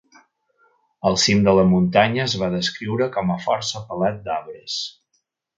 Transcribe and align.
El 1.09 1.17
cim 1.23 1.43
de 1.49 1.53
la 1.59 1.65
muntanya 1.75 2.25
es 2.25 2.37
va 2.45 2.49
descriure 2.55 3.11
com 3.19 3.37
a 3.37 3.39
força 3.47 3.85
pelat 3.93 4.21
d'arbres. 4.29 4.83